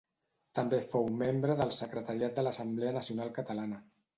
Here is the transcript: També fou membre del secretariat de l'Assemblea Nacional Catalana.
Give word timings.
També 0.59 0.79
fou 0.93 1.05
membre 1.19 1.57
del 1.61 1.75
secretariat 1.81 2.41
de 2.41 2.47
l'Assemblea 2.49 2.99
Nacional 2.99 3.35
Catalana. 3.41 3.83